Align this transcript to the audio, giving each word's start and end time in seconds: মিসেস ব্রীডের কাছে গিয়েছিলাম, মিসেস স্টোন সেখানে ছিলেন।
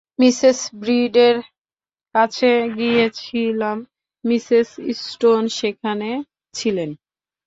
মিসেস 0.19 0.59
ব্রীডের 0.81 1.35
কাছে 2.15 2.51
গিয়েছিলাম, 2.77 3.77
মিসেস 4.23 4.69
স্টোন 5.01 5.43
সেখানে 5.57 6.09
ছিলেন। 6.53 6.89